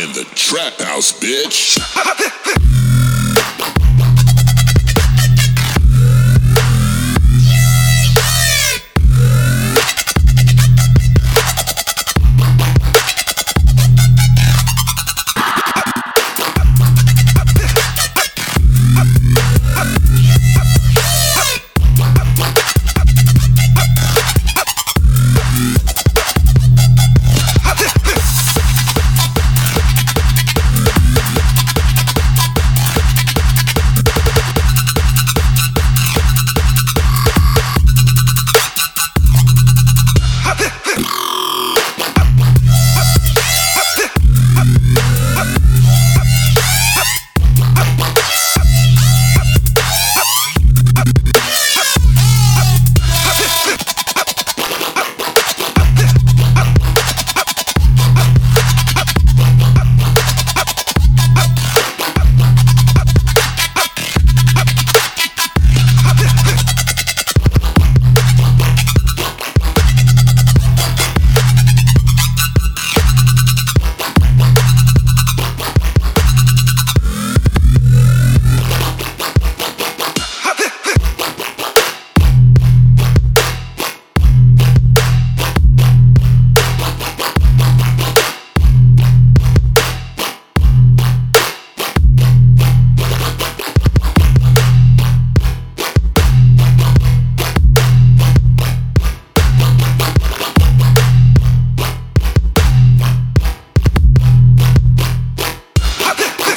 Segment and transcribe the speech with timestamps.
[0.00, 1.78] in the trap house, bitch.